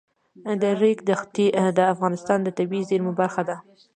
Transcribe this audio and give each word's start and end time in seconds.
د 0.61 0.63
ریګ 0.81 0.99
دښتې 1.09 1.45
د 1.77 1.79
افغانستان 1.93 2.39
د 2.43 2.47
طبیعي 2.57 2.87
زیرمو 2.89 3.11
برخه 3.19 3.41
ده. 3.49 3.57